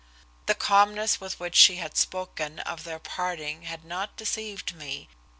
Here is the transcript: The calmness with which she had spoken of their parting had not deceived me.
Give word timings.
The 0.47 0.55
calmness 0.55 1.21
with 1.21 1.39
which 1.39 1.53
she 1.55 1.75
had 1.75 1.95
spoken 1.95 2.57
of 2.61 2.85
their 2.85 2.97
parting 2.97 3.65
had 3.69 3.85
not 3.85 4.17
deceived 4.17 4.73
me. 4.73 5.09